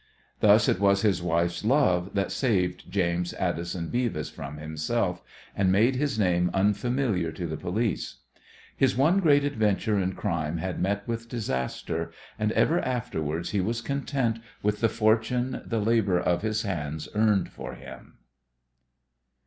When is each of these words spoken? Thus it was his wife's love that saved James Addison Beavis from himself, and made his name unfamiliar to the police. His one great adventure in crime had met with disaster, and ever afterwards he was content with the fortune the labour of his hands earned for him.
Thus 0.39 0.67
it 0.67 0.79
was 0.79 1.03
his 1.03 1.21
wife's 1.21 1.63
love 1.63 2.15
that 2.15 2.31
saved 2.31 2.89
James 2.89 3.35
Addison 3.35 3.91
Beavis 3.91 4.31
from 4.31 4.57
himself, 4.57 5.21
and 5.55 5.71
made 5.71 5.95
his 5.95 6.17
name 6.17 6.49
unfamiliar 6.55 7.31
to 7.33 7.45
the 7.45 7.55
police. 7.55 8.15
His 8.75 8.97
one 8.97 9.19
great 9.19 9.43
adventure 9.43 9.99
in 9.99 10.13
crime 10.13 10.57
had 10.57 10.81
met 10.81 11.07
with 11.07 11.29
disaster, 11.29 12.11
and 12.39 12.51
ever 12.53 12.79
afterwards 12.79 13.51
he 13.51 13.61
was 13.61 13.81
content 13.83 14.39
with 14.63 14.79
the 14.79 14.89
fortune 14.89 15.61
the 15.67 15.79
labour 15.79 16.19
of 16.19 16.41
his 16.41 16.63
hands 16.63 17.07
earned 17.13 17.49
for 17.49 17.75
him. 17.75 18.15